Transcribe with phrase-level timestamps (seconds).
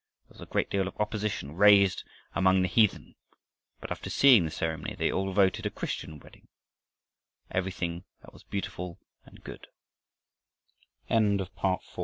[0.25, 2.03] There was a great deal of opposition raised
[2.33, 3.13] among the heathen,
[3.79, 6.47] but after seeing the ceremony, they all voted a Christian wedding
[7.61, 8.97] everything that was beautiful